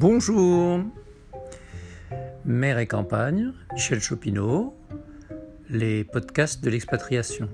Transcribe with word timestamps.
Bonjour 0.00 0.78
Mère 2.44 2.78
et 2.78 2.86
campagne, 2.86 3.52
Michel 3.72 4.00
Chopineau, 4.00 4.76
les 5.70 6.04
podcasts 6.04 6.62
de 6.62 6.70
l'expatriation. 6.70 7.48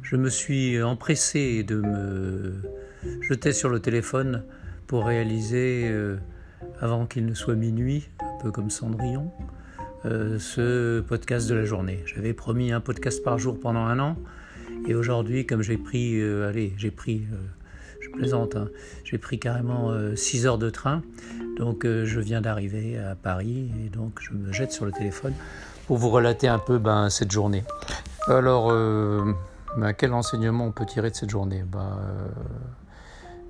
Je 0.00 0.16
me 0.16 0.30
suis 0.30 0.82
empressé 0.82 1.64
de 1.64 1.76
me 1.76 2.62
jeter 3.20 3.52
sur 3.52 3.68
le 3.68 3.80
téléphone 3.80 4.44
pour 4.86 5.04
réaliser, 5.04 5.82
euh, 5.90 6.16
avant 6.80 7.04
qu'il 7.04 7.26
ne 7.26 7.34
soit 7.34 7.56
minuit, 7.56 8.08
un 8.20 8.42
peu 8.42 8.50
comme 8.50 8.70
Cendrillon, 8.70 9.30
euh, 10.06 10.38
ce 10.38 11.02
podcast 11.02 11.46
de 11.46 11.56
la 11.56 11.66
journée. 11.66 12.02
J'avais 12.06 12.32
promis 12.32 12.72
un 12.72 12.80
podcast 12.80 13.22
par 13.22 13.38
jour 13.38 13.60
pendant 13.60 13.84
un 13.84 13.98
an, 13.98 14.16
et 14.88 14.94
aujourd'hui, 14.94 15.44
comme 15.44 15.60
j'ai 15.60 15.76
pris, 15.76 16.18
euh, 16.22 16.48
allez, 16.48 16.72
j'ai 16.78 16.90
pris 16.90 17.26
je 18.06 18.10
plaisante, 18.10 18.56
hein. 18.56 18.68
j'ai 19.04 19.18
pris 19.18 19.38
carrément 19.38 19.92
6 20.14 20.46
heures 20.46 20.58
de 20.58 20.70
train, 20.70 21.02
donc 21.58 21.84
je 21.84 22.20
viens 22.20 22.40
d'arriver 22.40 22.98
à 22.98 23.14
Paris 23.14 23.70
et 23.84 23.88
donc 23.88 24.20
je 24.20 24.32
me 24.32 24.52
jette 24.52 24.72
sur 24.72 24.84
le 24.84 24.92
téléphone 24.92 25.34
pour 25.86 25.96
vous 25.98 26.10
relater 26.10 26.48
un 26.48 26.58
peu 26.58 26.78
ben, 26.78 27.10
cette 27.10 27.30
journée. 27.30 27.64
Alors, 28.28 28.68
ben, 29.76 29.92
quel 29.92 30.12
enseignement 30.12 30.66
on 30.66 30.72
peut 30.72 30.86
tirer 30.86 31.10
de 31.10 31.16
cette 31.16 31.30
journée? 31.30 31.64
Ben, 31.66 31.98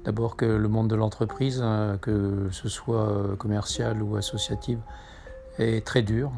D'abord 0.06 0.36
que 0.36 0.46
le 0.46 0.68
monde 0.68 0.88
de 0.88 0.94
l'entreprise, 0.94 1.60
hein, 1.60 1.98
que 2.00 2.46
ce 2.52 2.68
soit 2.68 3.36
commercial 3.38 4.00
ou 4.04 4.14
associatif, 4.14 4.78
est 5.58 5.84
très 5.84 6.02
dur 6.02 6.30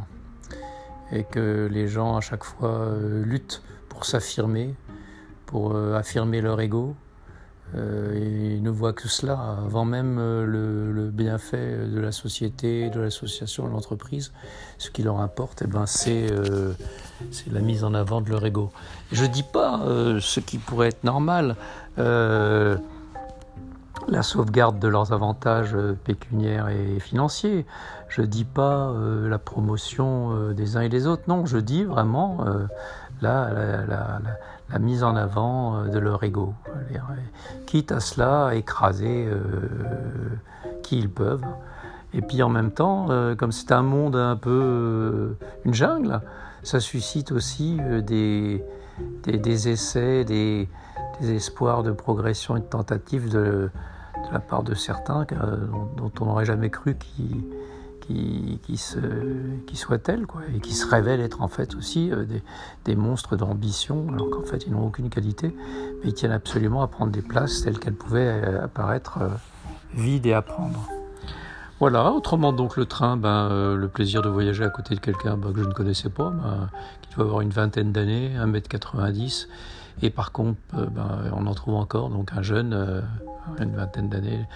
et 1.12 1.24
que 1.24 1.68
les 1.70 1.86
gens 1.86 2.16
à 2.16 2.22
chaque 2.22 2.44
fois 2.44 2.70
euh, 2.70 3.22
luttent 3.22 3.62
pour 3.90 4.06
s'affirmer, 4.06 4.74
pour 5.44 5.74
euh, 5.74 5.94
affirmer 5.96 6.40
leur 6.40 6.58
ego. 6.62 6.96
Euh, 7.76 8.54
ils 8.56 8.62
ne 8.62 8.70
voient 8.70 8.92
que 8.92 9.08
cela 9.08 9.56
avant 9.64 9.84
même 9.84 10.16
le, 10.16 11.10
bienfait 11.12 11.86
de 11.86 12.00
la 12.00 12.12
société, 12.12 12.90
de 12.90 13.00
l'association, 13.00 13.66
de 13.66 13.72
l'entreprise. 13.72 14.32
Ce 14.78 14.90
qui 14.90 15.02
leur 15.02 15.20
importe, 15.20 15.62
eh 15.64 15.66
ben, 15.66 15.86
c'est 15.86 16.28
la 17.50 17.60
mise 17.60 17.84
en 17.84 17.94
avant 17.94 18.20
de 18.20 18.30
leur 18.30 18.44
ego. 18.46 18.70
Je 19.12 19.24
ne 19.24 19.28
dis 19.28 19.42
pas 19.42 19.80
ce 20.20 20.40
qui 20.40 20.58
pourrait 20.58 20.88
être 20.88 21.04
normal 21.04 21.56
la 24.08 24.22
sauvegarde 24.22 24.78
de 24.78 24.88
leurs 24.88 25.12
avantages 25.12 25.74
euh, 25.74 25.96
pécuniaires 26.04 26.68
et 26.68 27.00
financiers. 27.00 27.66
Je 28.08 28.22
dis 28.22 28.44
pas 28.44 28.88
euh, 28.88 29.28
la 29.28 29.38
promotion 29.38 30.32
euh, 30.32 30.54
des 30.54 30.76
uns 30.76 30.82
et 30.82 30.88
des 30.88 31.06
autres. 31.06 31.24
Non, 31.28 31.46
je 31.46 31.58
dis 31.58 31.84
vraiment 31.84 32.38
la, 33.22 34.20
mise 34.78 35.02
en 35.02 35.16
avant 35.16 35.84
de 35.84 35.98
leur 35.98 36.22
ego. 36.24 36.54
Quitte 37.66 37.92
à 37.92 38.00
cela, 38.00 38.54
écraser 38.54 39.28
qui 40.82 40.98
ils 40.98 41.10
peuvent. 41.10 41.44
Et 42.14 42.22
puis 42.22 42.42
en 42.42 42.48
même 42.48 42.70
temps, 42.70 43.08
comme 43.38 43.52
c'est 43.52 43.72
un 43.72 43.82
monde 43.82 44.16
un 44.16 44.36
peu 44.36 45.36
une 45.64 45.74
jungle, 45.74 46.20
ça 46.62 46.80
suscite 46.80 47.32
aussi 47.32 47.78
des, 48.02 48.62
des, 49.24 49.68
essais, 49.68 50.24
des, 50.24 50.68
espoirs 51.22 51.82
de 51.82 51.92
progression 51.92 52.56
et 52.56 52.60
de 52.60 52.64
tentatives 52.64 53.30
de 53.30 53.70
la 54.32 54.38
part 54.38 54.62
de 54.62 54.74
certains 54.74 55.26
dont, 55.96 56.12
on 56.20 56.24
n'aurait 56.26 56.44
jamais 56.44 56.70
cru 56.70 56.96
qu'ils 56.96 57.42
qui, 58.08 58.58
qui, 59.66 59.76
soient 59.76 59.98
tels, 59.98 60.26
quoi, 60.26 60.42
et 60.54 60.60
qui 60.60 60.74
se 60.74 60.86
révèlent 60.86 61.20
être 61.20 61.42
en 61.42 61.48
fait 61.48 61.74
aussi 61.74 62.10
euh, 62.10 62.24
des, 62.84 62.96
monstres 62.96 63.36
d'ambition, 63.36 64.06
alors 64.12 64.30
qu'en 64.30 64.42
fait 64.42 64.64
ils 64.66 64.72
n'ont 64.72 64.86
aucune 64.86 65.10
qualité, 65.10 65.54
mais 66.02 66.10
ils 66.10 66.14
tiennent 66.14 66.32
absolument 66.32 66.82
à 66.82 66.88
prendre 66.88 67.12
des 67.12 67.22
places 67.22 67.62
telles 67.62 67.78
qu'elles 67.78 67.94
pouvaient 67.94 68.42
euh, 68.44 68.64
apparaître 68.64 69.18
euh, 69.20 69.28
vides 69.94 70.26
et 70.26 70.32
à 70.32 70.42
prendre. 70.42 70.88
Voilà, 71.80 72.10
autrement 72.10 72.52
donc 72.52 72.76
le 72.76 72.86
train, 72.86 73.16
ben, 73.16 73.76
le 73.76 73.88
plaisir 73.88 74.20
de 74.20 74.28
voyager 74.28 74.64
à 74.64 74.70
côté 74.70 74.96
de 74.96 75.00
quelqu'un 75.00 75.36
ben, 75.36 75.52
que 75.52 75.62
je 75.62 75.68
ne 75.68 75.72
connaissais 75.72 76.08
pas, 76.08 76.30
ben, 76.30 76.68
qui 77.02 77.14
doit 77.14 77.24
avoir 77.24 77.40
une 77.40 77.50
vingtaine 77.50 77.92
d'années, 77.92 78.32
1m90, 78.36 79.46
et 80.02 80.10
par 80.10 80.32
contre, 80.32 80.58
ben, 80.72 81.30
on 81.36 81.46
en 81.46 81.54
trouve 81.54 81.74
encore, 81.74 82.08
donc 82.08 82.30
un 82.34 82.42
jeune 82.42 83.04
une 83.60 83.74
vingtaine 83.74 84.08
d'années, 84.08 84.46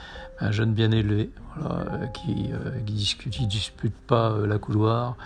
un 0.40 0.50
jeune 0.50 0.72
bien 0.72 0.90
élevé, 0.90 1.30
euh, 1.62 2.06
qui 2.08 2.48
ne 2.48 2.56
euh, 2.56 3.46
dispute 3.46 3.94
pas 4.06 4.30
euh, 4.30 4.46
la 4.46 4.58
couloir, 4.58 5.16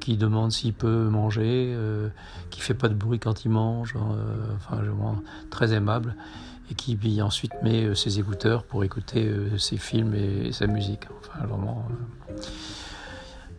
qui 0.00 0.16
demande 0.16 0.50
s'il 0.50 0.72
peut 0.72 1.08
manger, 1.08 1.76
qui 2.50 2.60
fait 2.60 2.74
pas 2.74 2.88
de 2.88 2.94
bruit 2.94 3.20
quand 3.20 3.44
il 3.44 3.50
mange, 3.52 3.94
enfin 4.56 4.74
vraiment 4.74 5.22
très 5.50 5.72
aimable, 5.72 6.16
et 6.68 6.74
qui 6.74 7.22
ensuite 7.22 7.52
met 7.62 7.94
ses 7.94 8.18
écouteurs 8.18 8.64
pour 8.64 8.82
écouter 8.82 9.32
ses 9.56 9.76
films 9.76 10.14
et, 10.14 10.50
sa 10.50 10.66
musique. 10.66 11.06
Enfin 11.20 11.46
vraiment. 11.46 11.86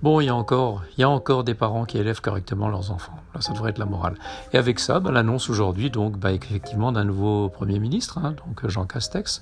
Bon, 0.06 0.20
il 0.20 0.26
y, 0.26 0.30
a 0.30 0.36
encore, 0.36 0.84
il 0.96 1.02
y 1.02 1.04
a 1.04 1.10
encore 1.10 1.44
des 1.44 1.56
parents 1.56 1.86
qui 1.86 1.98
élèvent 1.98 2.22
correctement 2.22 2.70
leurs 2.70 2.92
enfants. 2.92 3.18
Là, 3.34 3.42
ça 3.42 3.54
devrait 3.54 3.72
être 3.72 3.80
la 3.80 3.88
morale. 3.88 4.14
Et 4.54 4.58
avec 4.60 4.80
ça, 4.80 5.00
bah, 5.00 5.10
l'annonce 5.10 5.50
aujourd'hui, 5.50 5.90
donc, 5.90 6.20
bah, 6.20 6.32
effectivement, 6.32 6.92
d'un 6.92 7.06
nouveau 7.06 7.50
Premier 7.50 7.80
ministre, 7.80 8.20
hein, 8.20 8.36
donc 8.46 8.70
Jean 8.70 8.86
Castex, 8.86 9.42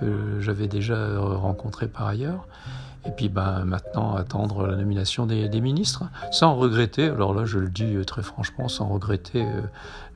que 0.00 0.40
j'avais 0.40 0.66
déjà 0.66 1.16
rencontré 1.16 1.86
par 1.86 2.08
ailleurs. 2.08 2.48
Et 3.06 3.10
puis 3.12 3.30
bah, 3.30 3.62
maintenant, 3.64 4.14
attendre 4.14 4.66
la 4.66 4.76
nomination 4.76 5.24
des, 5.24 5.48
ministres, 5.60 6.04
sans 6.30 6.54
regretter, 6.54 7.04
alors 7.04 7.32
là 7.32 7.46
je 7.46 7.58
le 7.58 7.68
dis 7.68 7.96
très 8.06 8.22
franchement, 8.22 8.68
sans 8.68 8.88
regretter 8.88 9.42
euh, 9.42 9.62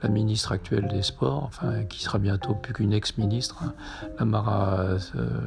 la 0.02 0.10
ministre 0.10 0.52
actuelle 0.52 0.88
des 0.88 1.02
Sports, 1.02 1.44
enfin, 1.44 1.84
qui 1.84 2.02
sera 2.02 2.18
bientôt 2.18 2.54
plus 2.54 2.74
qu'une 2.74 2.92
ex-ministre, 2.92 3.62
hein, 3.64 3.72
la 4.18 4.26
Mara, 4.26 4.80
euh, 4.80 4.98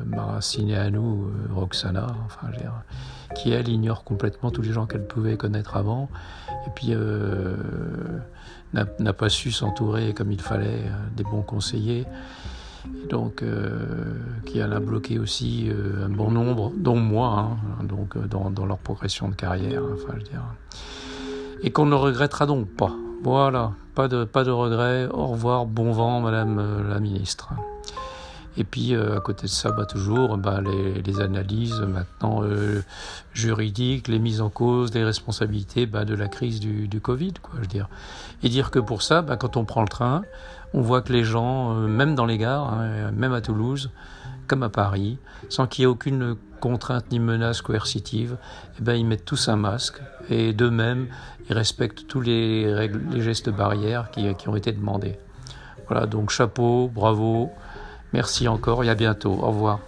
Mara 0.05 0.41
Sineanu 0.41 0.97
euh, 0.97 1.53
Roxana, 1.53 2.07
enfin, 2.25 2.47
qui 3.35 3.51
elle 3.51 3.69
ignore 3.69 4.03
complètement 4.03 4.49
tous 4.49 4.63
les 4.63 4.71
gens 4.71 4.87
qu'elle 4.87 5.05
pouvait 5.05 5.37
connaître 5.37 5.77
avant, 5.77 6.09
et 6.65 6.71
puis 6.73 6.95
n'a 8.73 9.13
pas 9.13 9.29
su 9.29 9.51
s'entourer 9.51 10.13
comme 10.15 10.31
il 10.31 10.41
fallait 10.41 10.85
des 11.15 11.23
bons 11.23 11.43
conseillers 11.43 12.05
donc 13.09 13.41
euh, 13.41 14.13
qui 14.45 14.61
a 14.61 14.67
bloqué 14.79 15.19
aussi 15.19 15.69
euh, 15.69 16.05
un 16.05 16.09
bon 16.09 16.31
nombre, 16.31 16.71
dont 16.75 16.97
moi, 16.97 17.57
hein, 17.79 17.83
donc 17.83 18.15
euh, 18.15 18.27
dans, 18.27 18.65
leur 18.65 18.77
progression 18.77 19.29
de 19.29 19.35
carrière, 19.35 19.81
dire, 20.23 20.43
et 21.63 21.71
qu'on 21.71 21.85
ne 21.85 21.95
regrettera 21.95 22.45
donc 22.45 22.67
pas. 22.67 22.93
Voilà, 23.23 23.71
pas 23.95 24.07
de 24.07 24.23
pas 24.25 24.43
de 24.43 24.51
regret. 24.51 25.07
Au 25.11 25.27
revoir, 25.27 25.65
bon 25.65 25.91
vent, 25.91 26.21
Madame 26.21 26.87
la 26.87 26.99
Ministre. 26.99 27.49
Et 28.59 28.63
puis 28.63 28.95
à 28.95 29.19
côté 29.19 29.43
de 29.43 29.51
ça, 29.51 29.71
bah, 29.71 29.85
toujours 29.85 30.37
bah, 30.37 30.61
les, 30.61 31.19
analyses 31.19 31.81
maintenant 31.81 32.41
juridiques, 33.33 34.07
les 34.07 34.17
mises 34.17 34.41
en 34.41 34.49
cause 34.49 34.91
des 34.91 35.03
responsabilités 35.03 35.85
bah, 35.85 36.05
de 36.05 36.15
la 36.15 36.27
crise 36.27 36.59
du, 36.59 37.01
Covid. 37.01 37.33
Et 38.43 38.49
dire 38.49 38.71
que 38.71 38.79
pour 38.79 39.01
ça, 39.01 39.23
quand 39.39 39.57
on 39.57 39.65
prend 39.65 39.81
le 39.81 39.87
train, 39.87 40.21
on 40.73 40.81
voit 40.81 41.01
que 41.01 41.13
les 41.13 41.23
gens, 41.23 41.75
euh, 41.75 41.87
même 41.87 42.15
dans 42.15 42.25
les 42.25 42.37
gares, 42.37 42.73
hein, 42.73 43.11
même 43.11 43.33
à 43.33 43.41
Toulouse, 43.41 43.91
comme 44.47 44.63
à 44.63 44.69
Paris, 44.69 45.17
sans 45.49 45.67
qu'il 45.67 45.81
y 45.81 45.83
ait 45.83 45.87
aucune 45.87 46.35
contrainte 46.59 47.11
ni 47.11 47.19
menace 47.19 47.61
coercitive, 47.61 48.37
eh 48.79 48.83
ben, 48.83 48.93
ils 48.93 49.05
mettent 49.05 49.25
tous 49.25 49.49
un 49.49 49.55
masque 49.55 50.01
et 50.29 50.53
d'eux-mêmes, 50.53 51.07
ils 51.49 51.53
respectent 51.53 52.07
tous 52.07 52.21
les, 52.21 52.73
règles, 52.73 53.01
les 53.11 53.21
gestes 53.21 53.49
barrières 53.49 54.09
qui, 54.11 54.33
qui 54.35 54.49
ont 54.49 54.55
été 54.55 54.71
demandés. 54.71 55.17
Voilà, 55.87 56.05
donc 56.05 56.29
chapeau, 56.29 56.89
bravo, 56.93 57.51
merci 58.13 58.47
encore 58.47 58.83
et 58.83 58.89
à 58.89 58.95
bientôt. 58.95 59.33
Au 59.33 59.47
revoir. 59.47 59.79